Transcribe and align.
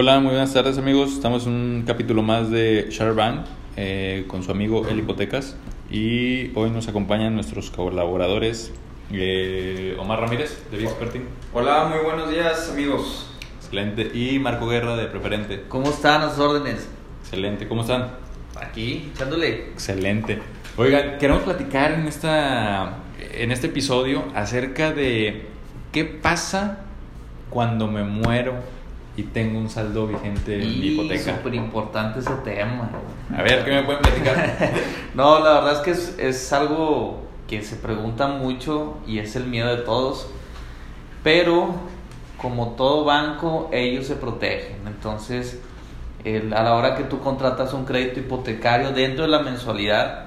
Hola, 0.00 0.20
muy 0.20 0.30
buenas 0.30 0.54
tardes 0.54 0.78
amigos. 0.78 1.10
Estamos 1.14 1.48
en 1.48 1.54
un 1.54 1.84
capítulo 1.84 2.22
más 2.22 2.52
de 2.52 2.86
Sharban 2.88 3.44
eh, 3.76 4.26
con 4.28 4.44
su 4.44 4.52
amigo 4.52 4.86
El 4.86 5.00
Hipotecas 5.00 5.56
y 5.90 6.56
hoy 6.56 6.70
nos 6.70 6.86
acompañan 6.86 7.34
nuestros 7.34 7.72
colaboradores 7.72 8.72
eh, 9.10 9.96
Omar 9.98 10.20
Ramírez 10.20 10.56
de 10.70 10.84
Experting. 10.84 11.22
Hola, 11.52 11.86
muy 11.86 11.98
buenos 12.04 12.30
días 12.30 12.70
amigos. 12.70 13.28
Excelente. 13.56 14.08
Y 14.14 14.38
Marco 14.38 14.68
Guerra 14.68 14.94
de 14.94 15.06
Preferente. 15.06 15.64
¿Cómo 15.68 15.90
están 15.90 16.20
las 16.20 16.38
órdenes? 16.38 16.88
Excelente. 17.22 17.66
¿Cómo 17.66 17.80
están? 17.80 18.12
Aquí, 18.54 19.10
echándole. 19.12 19.70
Excelente. 19.72 20.38
Oigan, 20.76 21.18
queremos 21.18 21.42
platicar 21.42 21.90
en, 21.90 22.06
esta, 22.06 22.98
en 23.32 23.50
este 23.50 23.66
episodio 23.66 24.26
acerca 24.36 24.92
de 24.92 25.48
qué 25.90 26.04
pasa 26.04 26.84
cuando 27.50 27.88
me 27.88 28.04
muero 28.04 28.77
y 29.18 29.24
tengo 29.24 29.58
un 29.58 29.68
saldo 29.68 30.06
vigente 30.06 30.54
en 30.62 30.80
mi 30.80 30.86
hipoteca. 30.86 31.36
súper 31.36 31.54
importante 31.56 32.20
ese 32.20 32.32
tema. 32.44 32.88
A 33.36 33.42
ver, 33.42 33.64
¿qué 33.64 33.72
me 33.72 33.82
pueden 33.82 34.00
platicar? 34.00 34.72
No, 35.14 35.40
la 35.40 35.54
verdad 35.54 35.72
es 35.72 35.78
que 35.80 35.90
es, 35.90 36.14
es 36.18 36.52
algo 36.52 37.22
que 37.48 37.62
se 37.62 37.74
pregunta 37.76 38.28
mucho 38.28 38.98
y 39.06 39.18
es 39.18 39.34
el 39.34 39.46
miedo 39.46 39.74
de 39.74 39.82
todos. 39.82 40.28
Pero, 41.24 41.74
como 42.40 42.68
todo 42.76 43.04
banco, 43.04 43.68
ellos 43.72 44.06
se 44.06 44.14
protegen. 44.14 44.76
Entonces, 44.86 45.60
el- 46.24 46.52
a 46.54 46.62
la 46.62 46.74
hora 46.74 46.94
que 46.94 47.02
tú 47.04 47.18
contratas 47.18 47.72
un 47.74 47.84
crédito 47.84 48.20
hipotecario, 48.20 48.92
dentro 48.92 49.24
de 49.24 49.30
la 49.30 49.40
mensualidad 49.40 50.26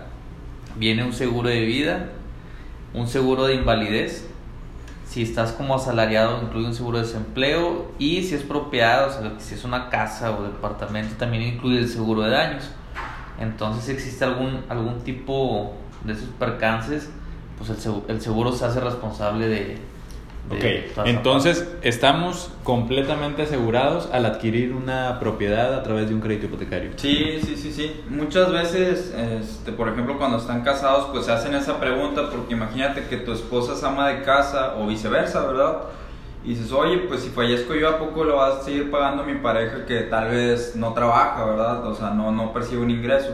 viene 0.76 1.04
un 1.06 1.14
seguro 1.14 1.48
de 1.48 1.62
vida, 1.62 2.10
un 2.94 3.08
seguro 3.08 3.46
de 3.46 3.56
invalidez. 3.56 4.28
Si 5.12 5.24
estás 5.24 5.52
como 5.52 5.76
asalariado, 5.76 6.42
incluye 6.42 6.68
un 6.68 6.74
seguro 6.74 7.00
de 7.00 7.04
desempleo. 7.04 7.92
Y 8.00 8.24
si 8.24 8.34
es 8.34 8.44
propiedad, 8.44 9.10
o 9.10 9.12
sea, 9.12 9.34
si 9.40 9.56
es 9.56 9.66
una 9.66 9.90
casa 9.90 10.32
o 10.32 10.44
departamento, 10.44 11.16
también 11.18 11.44
incluye 11.44 11.80
el 11.80 11.90
seguro 11.90 12.22
de 12.22 12.30
daños. 12.30 12.70
Entonces, 13.38 13.84
si 13.84 13.92
existe 13.92 14.24
algún, 14.24 14.64
algún 14.70 15.02
tipo 15.02 15.74
de 16.06 16.14
esos 16.14 16.30
percances, 16.40 17.10
pues 17.58 17.70
el 17.72 17.76
seguro, 17.76 18.06
el 18.08 18.22
seguro 18.22 18.52
se 18.54 18.64
hace 18.64 18.80
responsable 18.80 19.50
de. 19.50 19.78
Ok, 20.50 21.06
entonces 21.06 21.68
estamos 21.82 22.52
completamente 22.64 23.44
asegurados 23.44 24.10
al 24.12 24.26
adquirir 24.26 24.74
una 24.74 25.18
propiedad 25.20 25.74
a 25.74 25.84
través 25.84 26.10
de 26.10 26.16
un 26.16 26.22
crédito 26.22 26.48
hipotecario. 26.48 26.92
Sí, 26.98 27.40
sí, 27.42 27.56
sí, 27.56 27.72
sí. 27.72 28.02
Muchas 28.10 28.52
veces, 28.52 29.14
este, 29.16 29.72
por 29.72 29.88
ejemplo, 29.88 30.18
cuando 30.18 30.38
están 30.38 30.62
casados, 30.64 31.08
pues 31.12 31.26
se 31.26 31.32
hacen 31.32 31.54
esa 31.56 31.80
pregunta 31.80 32.30
porque 32.30 32.54
imagínate 32.54 33.06
que 33.06 33.18
tu 33.18 33.32
esposa 33.32 33.74
es 33.74 33.84
ama 33.84 34.10
de 34.10 34.24
casa 34.24 34.76
o 34.78 34.88
viceversa, 34.88 35.46
¿verdad? 35.46 35.84
Y 36.44 36.50
dices, 36.50 36.72
oye, 36.72 36.98
pues 37.08 37.22
si 37.22 37.30
fallezco 37.30 37.76
yo, 37.76 37.88
¿a 37.88 38.00
poco 38.00 38.24
lo 38.24 38.38
vas 38.38 38.56
a 38.56 38.64
seguir 38.64 38.90
pagando 38.90 39.24
mi 39.24 39.36
pareja 39.36 39.86
que 39.86 40.02
tal 40.02 40.32
vez 40.32 40.76
no 40.76 40.94
trabaja, 40.94 41.46
¿verdad? 41.46 41.86
O 41.86 41.96
sea, 41.96 42.10
no, 42.10 42.32
no 42.32 42.52
percibe 42.52 42.82
un 42.82 42.90
ingreso. 42.90 43.30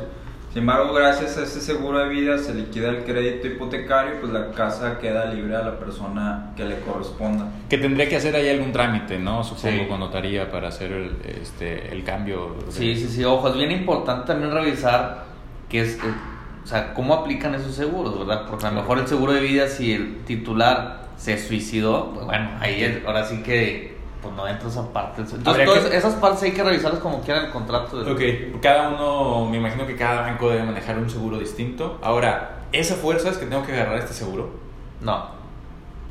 Sin 0.53 0.61
embargo, 0.63 0.93
gracias 0.93 1.37
a 1.37 1.43
ese 1.43 1.61
seguro 1.61 1.99
de 1.99 2.09
vida 2.09 2.37
se 2.39 2.53
liquida 2.55 2.89
el 2.89 3.03
crédito 3.03 3.47
hipotecario 3.47 4.15
y 4.15 4.19
pues 4.21 4.31
la 4.31 4.51
casa 4.51 4.97
queda 4.97 5.25
libre 5.25 5.55
a 5.55 5.61
la 5.61 5.77
persona 5.77 6.51
que 6.55 6.63
le 6.65 6.79
corresponda. 6.79 7.47
Que 7.69 7.77
tendría 7.77 8.09
que 8.09 8.15
hacer 8.15 8.35
ahí 8.35 8.49
algún 8.49 8.71
trámite, 8.71 9.19
¿no? 9.19 9.43
Supongo 9.43 9.83
Sí. 9.83 9.87
con 9.87 9.99
notaría 9.99 10.49
para 10.49 10.69
hacer 10.69 10.91
el, 10.93 11.15
este, 11.41 11.91
el 11.93 12.03
cambio. 12.03 12.55
de- 12.65 12.71
Sí, 12.71 12.95
sí, 12.95 13.07
sí. 13.07 13.23
Ojo, 13.23 13.49
es 13.49 13.55
bien 13.55 13.71
importante 13.71 14.25
también 14.27 14.51
revisar 14.51 15.25
qué 15.69 15.81
es, 15.81 15.95
eh, 15.97 16.01
o 16.63 16.65
sea, 16.65 16.93
cómo 16.93 17.13
aplican 17.13 17.53
esos 17.53 17.75
seguros, 17.75 18.17
¿verdad? 18.17 18.45
Porque 18.49 18.65
a 18.65 18.71
lo 18.71 18.81
mejor 18.81 18.97
el 18.99 19.07
seguro 19.07 19.33
de 19.33 19.41
vida, 19.41 19.67
si 19.67 19.93
el 19.93 20.19
titular 20.25 21.07
se 21.17 21.37
suicidó, 21.37 22.13
pues 22.13 22.25
bueno, 22.25 22.51
ahí 22.61 22.83
es- 22.83 23.05
ahora 23.05 23.25
sí 23.25 23.43
que 23.43 23.96
pues 24.21 24.33
no 24.35 24.47
entra 24.47 24.67
esa 24.69 24.91
parte. 24.91 25.21
Entonces, 25.21 25.65
todas 25.65 25.85
que- 25.85 25.97
esas 25.97 26.15
partes 26.15 26.43
hay 26.43 26.51
que 26.51 26.63
revisarlas 26.63 26.99
como 27.01 27.21
quieran 27.21 27.45
el 27.45 27.51
contrato. 27.51 28.03
de- 28.03 28.11
Ok, 28.53 28.61
cada 28.61 28.89
uno, 28.89 29.45
me 29.49 29.57
imagino 29.57 29.85
que 29.87 29.95
cada 29.95 30.21
banco 30.21 30.49
debe 30.49 30.63
manejar 30.63 30.97
un 30.97 31.09
seguro 31.09 31.37
distinto. 31.39 31.99
Ahora, 32.01 32.63
¿esa 32.71 32.95
fuerza 32.95 33.29
es 33.29 33.37
que 33.37 33.45
tengo 33.45 33.65
que 33.65 33.73
agarrar 33.73 33.97
este 33.97 34.13
seguro? 34.13 34.49
No, 35.01 35.25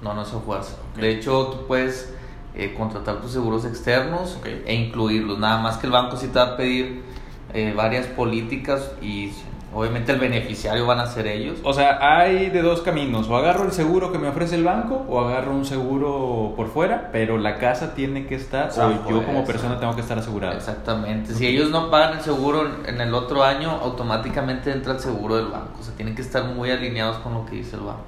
no, 0.02 0.14
no 0.14 0.22
es 0.22 0.32
a 0.32 0.38
fuerza. 0.40 0.76
De 0.96 1.10
hecho, 1.10 1.46
tú 1.48 1.66
puedes 1.66 2.12
eh, 2.54 2.74
contratar 2.74 3.20
tus 3.20 3.32
seguros 3.32 3.64
externos 3.66 4.38
e 4.44 4.74
incluirlos. 4.74 5.38
Nada 5.38 5.58
más 5.58 5.76
que 5.76 5.86
el 5.86 5.92
banco 5.92 6.16
sí 6.16 6.28
te 6.28 6.38
va 6.38 6.44
a 6.46 6.56
pedir 6.56 7.02
eh, 7.52 7.74
varias 7.76 8.06
políticas 8.06 8.92
y 9.02 9.30
obviamente 9.76 10.12
el 10.12 10.18
beneficiario 10.18 10.86
van 10.86 10.98
a 11.00 11.06
ser 11.06 11.26
ellos. 11.26 11.58
O 11.62 11.72
sea, 11.72 11.98
hay 12.00 12.50
de 12.50 12.62
dos 12.62 12.80
caminos. 12.82 13.28
O 13.28 13.36
agarro 13.36 13.64
el 13.64 13.72
seguro 13.72 14.10
que 14.10 14.18
me 14.18 14.28
ofrece 14.28 14.54
el 14.56 14.64
banco 14.64 15.04
o 15.08 15.20
agarro 15.20 15.52
un 15.52 15.64
seguro 15.64 16.54
por 16.56 16.68
fuera, 16.68 17.10
pero 17.12 17.38
la 17.38 17.58
casa 17.58 17.94
tiene 17.94 18.26
que 18.26 18.34
estar, 18.36 18.70
o 18.70 19.08
yo 19.10 19.24
como 19.24 19.40
sí. 19.40 19.46
persona 19.46 19.78
tengo 19.78 19.94
que 19.94 20.00
estar 20.00 20.18
asegurado. 20.18 20.54
Exactamente. 20.54 21.34
Si 21.34 21.46
ellos 21.46 21.70
no 21.70 21.90
pagan 21.90 22.18
el 22.18 22.24
seguro 22.24 22.66
en- 22.66 22.94
en 22.94 23.00
el 23.00 23.14
otro 23.14 23.44
año, 23.44 23.70
automáticamente 23.70 24.72
entra 24.72 24.92
el 24.94 25.00
seguro 25.00 25.36
del 25.36 25.46
banco. 25.48 25.78
O 25.78 25.82
sea, 25.82 25.94
tienen 25.94 26.14
que 26.14 26.22
estar 26.22 26.44
muy 26.44 26.70
alineados 26.70 27.18
con 27.18 27.34
lo 27.34 27.44
que 27.46 27.56
dice 27.56 27.76
el 27.76 27.82
banco. 27.82 28.04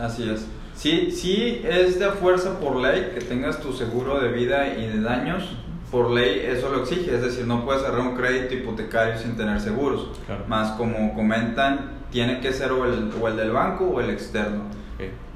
Así 0.00 0.28
es. 0.28 0.46
Sí, 0.74 1.10
sí 1.10 1.60
es 1.64 1.98
de 1.98 2.08
fuerza 2.12 2.58
por 2.58 2.76
ley 2.76 3.10
que 3.12 3.20
tengas 3.20 3.60
tu 3.60 3.72
seguro 3.72 4.18
de 4.20 4.28
vida 4.28 4.66
y 4.68 4.86
de 4.86 5.00
daños. 5.02 5.44
Por 5.90 6.10
ley 6.10 6.42
eso 6.46 6.68
lo 6.70 6.82
exige, 6.82 7.14
es 7.14 7.22
decir, 7.22 7.46
no 7.46 7.64
puedes 7.64 7.82
cerrar 7.82 8.00
un 8.00 8.14
crédito 8.14 8.54
hipotecario 8.54 9.18
sin 9.18 9.36
tener 9.36 9.60
seguros. 9.60 10.20
Claro. 10.26 10.44
Más 10.46 10.72
como 10.72 11.14
comentan, 11.14 12.00
tiene 12.10 12.40
que 12.40 12.52
ser 12.52 12.72
o 12.72 12.84
el, 12.84 13.10
o 13.20 13.28
el 13.28 13.36
del 13.36 13.50
banco 13.50 13.86
o 13.86 14.00
el 14.00 14.10
externo. 14.10 14.64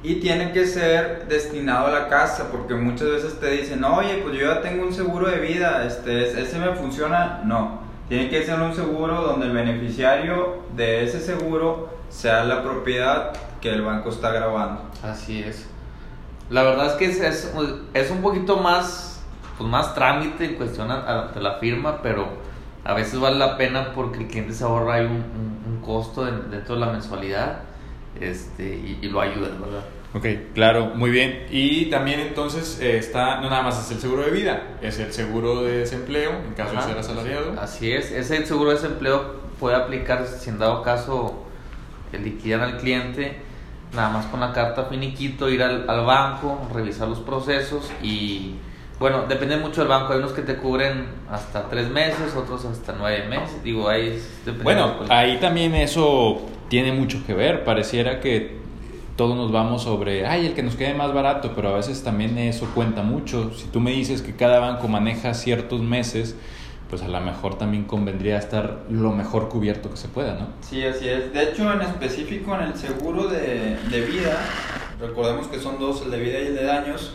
Y 0.03 0.17
tiene 0.17 0.53
que 0.53 0.67
ser 0.67 1.27
destinado 1.29 1.87
a 1.87 1.91
la 1.91 2.09
casa, 2.09 2.51
porque 2.53 2.75
muchas 2.75 3.09
veces 3.09 3.41
te 3.41 3.51
dicen, 3.51 3.83
oye, 3.85 4.21
pues 4.23 4.37
yo 4.39 4.47
ya 4.47 4.61
tengo 4.61 4.85
un 4.85 4.93
seguro 4.93 5.29
de 5.29 5.39
vida, 5.39 5.87
este, 5.87 6.43
ese 6.43 6.59
me 6.59 6.73
funciona. 6.75 7.41
No, 7.47 7.81
tiene 8.11 8.29
que 8.29 8.45
ser 8.45 8.61
un 8.61 8.75
seguro 8.75 9.23
donde 9.23 9.47
el 9.47 9.53
beneficiario 9.53 10.59
de 10.77 11.05
ese 11.05 11.21
seguro 11.21 11.89
sea 12.11 12.45
la 12.45 12.63
propiedad 12.63 13.33
que 13.63 13.71
el 13.71 13.81
banco 13.81 14.11
está 14.11 14.31
grabando. 14.31 14.83
Así 15.03 15.43
es. 15.43 15.67
La 16.51 16.63
verdad 16.65 16.89
es 16.89 16.93
que 16.93 17.07
es, 17.07 17.21
es, 17.21 17.55
es 17.95 18.11
un 18.11 18.21
poquito 18.21 18.59
más, 18.59 19.14
pues 19.59 19.69
más 19.71 19.95
trámite 19.95 20.45
en 20.45 20.55
cuestión 20.55 20.91
a- 20.91 21.05
a- 21.09 21.29
de 21.33 21.41
la 21.41 21.55
firma, 21.55 22.01
pero 22.03 22.29
a 22.85 22.95
veces 22.95 23.19
vale 23.21 23.39
la 23.39 23.57
pena 23.57 23.93
porque 23.95 24.19
el 24.21 24.27
cliente 24.29 24.53
se 24.53 24.65
ahorra 24.65 24.95
ahí 24.95 25.07
un, 25.07 25.13
un- 25.13 25.63
un 25.75 25.81
costo 25.81 26.25
de- 26.25 26.49
dentro 26.51 26.75
de 26.75 26.81
la 26.81 26.93
mensualidad 26.93 27.61
este, 28.21 28.65
y, 28.77 28.99
y 29.03 29.09
lo 29.09 29.21
ayuda, 29.21 29.49
¿verdad? 29.49 29.85
Ok, 30.15 30.27
claro, 30.55 30.93
muy 30.95 31.11
bien. 31.11 31.47
Y 31.51 31.87
también 31.87 32.21
entonces 32.21 32.79
eh, 32.81 32.99
está, 32.99 33.41
no 33.41 33.51
nada 33.51 33.63
más 33.63 33.85
es 33.85 33.91
el 33.91 33.99
seguro 34.01 34.23
de 34.23 34.31
vida, 34.31 34.63
es 34.81 34.99
el 35.01 35.13
seguro 35.13 35.65
de 35.65 35.79
desempleo 35.79 36.31
en 36.47 36.55
caso 36.55 36.77
Ajá, 36.77 36.87
de 36.87 36.93
ser 36.93 36.99
asalariado. 37.01 37.61
Así 37.61 37.91
es, 37.93 38.13
ese 38.13 38.47
seguro 38.47 38.71
de 38.71 38.77
desempleo 38.77 39.41
puede 39.59 39.75
aplicar 39.77 40.25
si 40.27 40.51
en 40.51 40.59
dado 40.61 40.83
caso 40.83 41.43
liquidan 42.13 42.61
al 42.61 42.77
cliente, 42.79 43.39
nada 43.93 44.09
más 44.11 44.27
con 44.27 44.39
la 44.39 44.53
carta 44.53 44.85
finiquito, 44.85 45.49
ir 45.49 45.63
al, 45.65 45.91
al 45.91 46.05
banco, 46.07 46.61
revisar 46.73 47.09
los 47.09 47.19
procesos 47.19 47.91
y 48.01 48.55
bueno, 49.05 49.27
depende 49.29 49.59
mucho 49.59 49.83
del 49.83 49.89
banco, 49.89 50.15
hay 50.15 50.19
unos 50.19 50.33
que 50.33 50.41
te 50.41 50.57
cubren 50.57 51.05
hasta 51.31 51.69
tres 51.69 51.91
meses, 51.91 52.35
otros 52.35 52.65
hasta 52.65 52.95
nueve 52.99 53.29
meses, 53.29 53.63
digo, 53.63 53.87
ahí 53.87 54.19
Bueno, 54.63 54.95
ahí 55.11 55.37
también 55.37 55.75
eso 55.75 56.41
tiene 56.71 56.91
mucho 56.91 57.19
que 57.27 57.35
ver. 57.35 57.65
Pareciera 57.65 58.21
que 58.21 58.57
todos 59.15 59.37
nos 59.37 59.53
vamos 59.53 59.83
sobre, 59.83 60.27
ay, 60.27 60.47
el 60.47 60.55
que 60.55 60.63
nos 60.63 60.77
quede 60.77 60.95
más 60.95 61.13
barato, 61.13 61.53
pero 61.55 61.69
a 61.69 61.75
veces 61.75 62.03
también 62.03 62.39
eso 62.39 62.67
cuenta 62.75 63.03
mucho. 63.03 63.53
Si 63.53 63.67
tú 63.67 63.79
me 63.79 63.91
dices 63.91 64.23
que 64.23 64.35
cada 64.37 64.59
banco 64.59 64.89
maneja 64.89 65.35
ciertos 65.35 65.83
meses, 65.83 66.35
pues 66.89 67.03
a 67.03 67.09
lo 67.09 67.21
mejor 67.21 67.59
también 67.59 67.85
convendría 67.85 68.39
estar 68.39 68.85
lo 68.89 69.13
mejor 69.13 69.51
cubierto 69.51 69.91
que 69.91 69.99
se 69.99 70.09
pueda, 70.09 70.33
¿no? 70.33 70.47
Sí, 70.63 70.83
así 70.83 71.11
es. 71.11 71.31
De 71.31 71.43
hecho, 71.43 71.71
en 71.71 71.83
específico 71.83 72.55
en 72.55 72.69
el 72.69 72.75
seguro 72.75 73.29
de, 73.29 73.77
de 73.91 74.01
vida, 74.01 74.41
recordemos 74.99 75.47
que 75.49 75.61
son 75.61 75.79
dos, 75.79 76.01
el 76.07 76.11
de 76.11 76.21
vida 76.21 76.39
y 76.39 76.47
el 76.47 76.55
de 76.55 76.65
daños. 76.65 77.13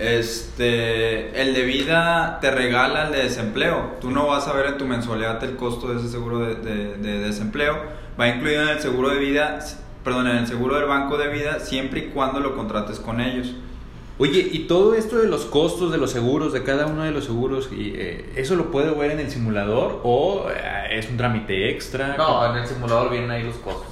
Este, 0.00 1.40
el 1.40 1.54
de 1.54 1.62
vida 1.64 2.38
te 2.40 2.50
regala 2.50 3.06
el 3.06 3.12
de 3.12 3.22
desempleo. 3.24 3.96
Tú 4.00 4.10
no 4.10 4.26
vas 4.26 4.48
a 4.48 4.52
ver 4.52 4.66
en 4.66 4.78
tu 4.78 4.86
mensualidad 4.86 5.42
el 5.44 5.56
costo 5.56 5.88
de 5.92 5.98
ese 6.00 6.08
seguro 6.08 6.38
de, 6.40 6.54
de- 6.56 6.96
de 6.96 7.18
desempleo. 7.20 7.76
Va 8.18 8.28
incluido 8.28 8.62
en 8.62 8.68
el 8.70 8.80
seguro 8.80 9.10
de 9.10 9.18
vida, 9.18 9.58
perdón, 10.04 10.26
en 10.28 10.36
el 10.38 10.46
seguro 10.46 10.76
del 10.76 10.86
banco 10.86 11.16
de 11.18 11.28
vida, 11.28 11.60
siempre 11.60 12.00
y 12.00 12.02
cuando 12.08 12.40
lo 12.40 12.56
contrates 12.56 12.98
con 12.98 13.20
ellos. 13.20 13.52
Oye, 14.18 14.46
y 14.52 14.60
todo 14.66 14.94
esto 14.94 15.16
de 15.18 15.28
los 15.28 15.46
costos 15.46 15.90
de 15.92 15.96
los 15.98 16.10
seguros, 16.10 16.52
de 16.52 16.62
cada 16.62 16.86
uno 16.86 17.04
de 17.04 17.10
los 17.10 17.24
seguros, 17.24 17.70
y, 17.72 17.94
eh, 17.96 18.32
¿eso 18.36 18.54
lo 18.56 18.70
puedo 18.70 18.94
ver 18.96 19.12
en 19.12 19.20
el 19.20 19.30
simulador 19.30 20.00
o 20.04 20.46
eh, 20.50 20.98
es 20.98 21.08
un 21.08 21.16
trámite 21.16 21.70
extra? 21.70 22.16
No, 22.18 22.50
en 22.54 22.60
el 22.62 22.66
simulador 22.68 23.10
vienen 23.10 23.30
ahí 23.30 23.42
los 23.44 23.56
costos. 23.56 23.86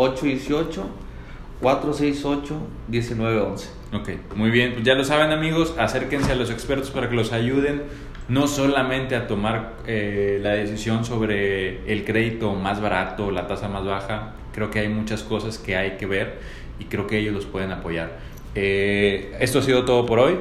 818-468-1911. 1.62 3.68
Ok, 3.94 4.10
muy 4.36 4.52
bien. 4.52 4.74
Pues 4.74 4.86
ya 4.86 4.94
lo 4.96 5.04
saben 5.04 5.32
amigos, 5.32 5.74
acérquense 5.78 6.32
a 6.32 6.36
los 6.36 6.50
expertos 6.52 6.92
para 6.92 7.10
que 7.10 7.16
los 7.16 7.34
ayuden 7.34 7.84
no 8.28 8.48
solamente 8.48 9.16
a 9.16 9.26
tomar 9.28 9.74
eh, 9.88 10.40
la 10.42 10.52
decisión 10.52 11.04
sobre 11.04 11.92
el 11.92 12.06
crédito 12.06 12.54
más 12.54 12.80
barato, 12.80 13.32
la 13.32 13.48
tasa 13.48 13.68
más 13.68 13.86
baja. 13.86 14.34
Creo 14.54 14.70
que 14.70 14.80
hay 14.80 14.90
muchas 14.90 15.24
cosas 15.24 15.58
que 15.58 15.76
hay 15.76 15.98
que 15.98 16.06
ver 16.06 16.38
y 16.80 16.86
creo 16.86 17.08
que 17.08 17.18
ellos 17.18 17.34
los 17.34 17.46
pueden 17.46 17.72
apoyar. 17.72 18.20
Eh, 18.54 19.36
esto 19.40 19.60
ha 19.60 19.62
sido 19.64 19.86
todo 19.86 20.06
por 20.06 20.20
hoy. 20.20 20.38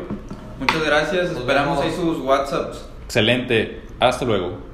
Muchas 0.61 0.85
gracias, 0.85 1.31
Nos 1.31 1.39
esperamos 1.41 1.81
vemos. 1.81 1.99
ahí 1.99 2.05
sus 2.05 2.19
WhatsApps. 2.19 2.87
Excelente. 3.07 3.81
Hasta 4.01 4.25
luego. 4.27 4.68